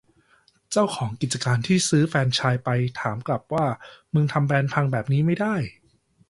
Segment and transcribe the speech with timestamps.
[0.71, 2.69] เจ้าของกิจการที่ซื้อแฟรนไซส์ไป
[2.99, 3.65] ถามกลับว่า
[4.13, 5.55] มึงทำแบรนด์พังแบบนี้ไม่ได้